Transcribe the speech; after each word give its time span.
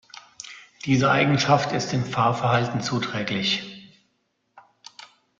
Diese 0.85 1.11
Eigenschaft 1.11 1.73
ist 1.73 1.91
dem 1.91 2.03
Fahrverhalten 2.03 2.81
zuträglich. 2.81 3.93